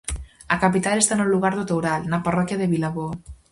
A 0.53 0.55
capital 0.63 0.97
está 0.99 1.13
no 1.17 1.31
lugar 1.33 1.53
do 1.55 1.67
Toural, 1.71 2.01
na 2.11 2.23
parroquia 2.25 2.59
de 2.59 2.71
Vilaboa. 2.73 3.13